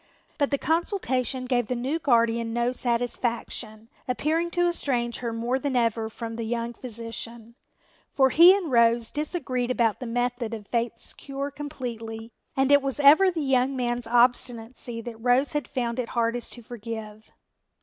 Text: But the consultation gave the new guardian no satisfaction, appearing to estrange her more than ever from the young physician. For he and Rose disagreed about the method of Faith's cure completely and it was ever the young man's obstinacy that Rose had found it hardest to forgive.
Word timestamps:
But 0.39 0.49
the 0.49 0.57
consultation 0.57 1.45
gave 1.45 1.67
the 1.67 1.75
new 1.75 1.99
guardian 1.99 2.53
no 2.53 2.71
satisfaction, 2.71 3.87
appearing 4.07 4.49
to 4.49 4.67
estrange 4.67 5.19
her 5.19 5.31
more 5.31 5.59
than 5.59 5.75
ever 5.75 6.09
from 6.09 6.37
the 6.37 6.43
young 6.43 6.73
physician. 6.73 7.53
For 8.11 8.31
he 8.31 8.51
and 8.57 8.71
Rose 8.71 9.11
disagreed 9.11 9.69
about 9.69 9.99
the 9.99 10.07
method 10.07 10.55
of 10.55 10.65
Faith's 10.65 11.13
cure 11.13 11.51
completely 11.51 12.31
and 12.57 12.71
it 12.71 12.81
was 12.81 12.99
ever 12.99 13.29
the 13.29 13.43
young 13.43 13.75
man's 13.75 14.07
obstinacy 14.07 15.01
that 15.01 15.17
Rose 15.21 15.53
had 15.53 15.67
found 15.67 15.99
it 15.99 16.09
hardest 16.09 16.53
to 16.53 16.63
forgive. 16.63 17.29